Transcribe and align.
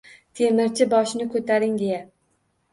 Temirchi 0.39 0.87
boshini 0.95 1.29
ko’taring 1.37 1.79
deya 1.85 2.03